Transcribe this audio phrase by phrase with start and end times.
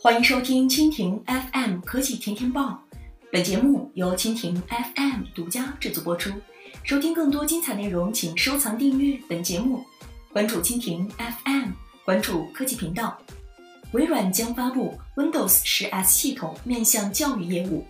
[0.00, 2.80] 欢迎收听蜻蜓 FM 科技天天报，
[3.32, 6.30] 本节目由蜻蜓 FM 独家制作播出。
[6.84, 9.84] 收听更多精彩内容，请收藏订阅本节目，
[10.32, 11.70] 关注蜻蜓 FM，
[12.04, 13.18] 关注科技频道。
[13.90, 17.84] 微软将发布 Windows 10S 系统，面向教育业务。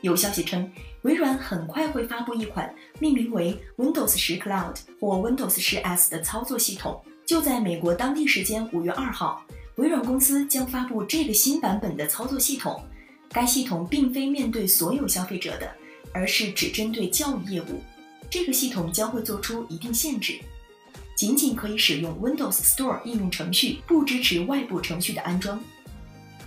[0.00, 0.68] 有消息称，
[1.02, 7.00] 微软很快会发布一款命名为 Windows 10 Cloud 或 Windows 10S 的操作系统。
[7.24, 9.40] 就在美国当地时间五月二号。
[9.76, 12.82] 微软公司将发布这个新版本的操作系统，
[13.30, 15.70] 该系统并非面对所有消费者的，
[16.12, 17.82] 而是只针对教育业务。
[18.30, 20.38] 这个系统将会做出一定限制，
[21.14, 25.62] 仅仅可以使用 Windows Store 应用程序，不支持外部程序的安装。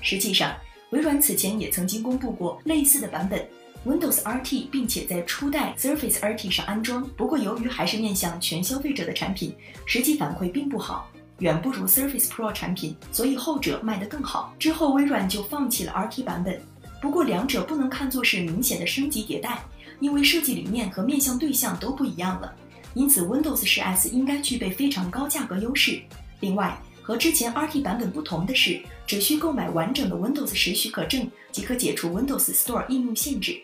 [0.02, 0.58] 实际上，
[0.90, 3.48] 微软此前也曾经公布过类似的版本
[3.86, 7.08] Windows RT，并且在初代 Surface RT 上安装。
[7.16, 9.56] 不过，由于还是面向全消费者的产品，
[9.86, 11.08] 实际反馈并不好。
[11.40, 14.54] 远不如 Surface Pro 产品，所以后者卖得更好。
[14.60, 16.62] 之后微软就放弃了 RT 版本。
[17.02, 19.64] 不过两者不能看作是明显的升级迭代，
[20.00, 22.54] 因为设计理念和面向对象都不一样了。
[22.94, 26.02] 因此 Windows 10S 应该具备非常高价格优势。
[26.42, 33.58] 另外，和之前 RT 版本不同的是，只需购买完整的 Windows 10许可证即可解除 Windows Store 应用限制。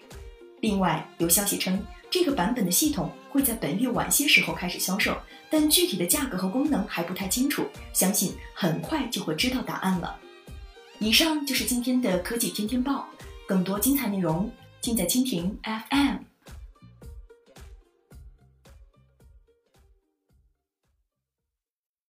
[0.62, 1.78] 另外，有消息称。
[2.10, 5.18] 这个版本的系统会在本月晚些时候开始销售，
[5.50, 10.18] 但具体的价格和功能还不太清楚，相信很快就会知道答案了。
[11.00, 13.06] 以上就是今天的科技天天报，
[13.48, 16.35] 更多精彩内容尽在蜻蜓 FM。